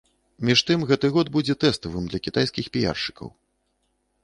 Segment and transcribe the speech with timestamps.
[0.47, 3.33] Між тым гэты год будзе тэставым для кітайскіх піяршчыкаў.